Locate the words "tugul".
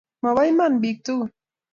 1.05-1.29